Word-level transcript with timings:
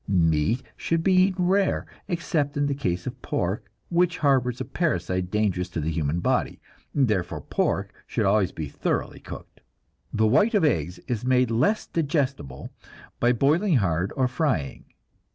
Meat 0.07 0.63
should 0.75 1.03
be 1.03 1.13
eaten 1.13 1.45
rare, 1.45 1.85
except 2.07 2.57
in 2.57 2.65
the 2.65 2.73
case 2.73 3.05
of 3.05 3.21
pork, 3.21 3.69
which 3.89 4.17
harbors 4.17 4.59
a 4.59 4.65
parasite 4.65 5.29
dangerous 5.29 5.69
to 5.69 5.79
the 5.79 5.91
human 5.91 6.19
body; 6.21 6.59
therefore 6.95 7.39
pork 7.41 7.93
should 8.07 8.25
always 8.25 8.51
be 8.51 8.67
thoroughly 8.67 9.19
cooked. 9.19 9.61
The 10.11 10.25
white 10.25 10.55
of 10.55 10.65
eggs 10.65 10.97
is 11.07 11.23
made 11.23 11.51
less 11.51 11.85
digestible 11.85 12.71
by 13.19 13.31
boiling 13.33 13.75
hard 13.75 14.11
or 14.15 14.27
frying. 14.27 14.85